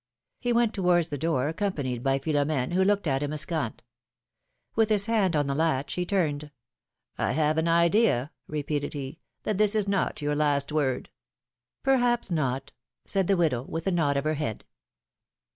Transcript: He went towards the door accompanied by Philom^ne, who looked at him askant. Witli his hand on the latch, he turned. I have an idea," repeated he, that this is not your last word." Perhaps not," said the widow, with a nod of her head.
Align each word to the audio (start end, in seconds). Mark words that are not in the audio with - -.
He 0.39 0.51
went 0.51 0.73
towards 0.73 1.09
the 1.09 1.17
door 1.19 1.47
accompanied 1.47 2.01
by 2.01 2.17
Philom^ne, 2.17 2.73
who 2.73 2.83
looked 2.83 3.05
at 3.05 3.21
him 3.21 3.31
askant. 3.31 3.83
Witli 4.75 4.89
his 4.89 5.05
hand 5.05 5.35
on 5.35 5.45
the 5.45 5.53
latch, 5.53 5.93
he 5.93 6.07
turned. 6.07 6.49
I 7.19 7.33
have 7.33 7.59
an 7.59 7.67
idea," 7.67 8.31
repeated 8.47 8.95
he, 8.95 9.19
that 9.43 9.59
this 9.59 9.75
is 9.75 9.87
not 9.87 10.19
your 10.19 10.33
last 10.35 10.71
word." 10.71 11.11
Perhaps 11.83 12.31
not," 12.31 12.73
said 13.05 13.27
the 13.27 13.37
widow, 13.37 13.61
with 13.61 13.85
a 13.85 13.91
nod 13.91 14.17
of 14.17 14.23
her 14.23 14.33
head. 14.33 14.65